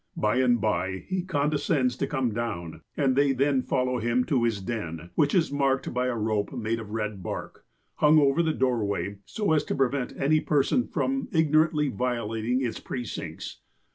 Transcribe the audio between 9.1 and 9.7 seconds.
so as